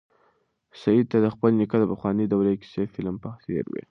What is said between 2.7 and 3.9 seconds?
د فلم په څېر وې.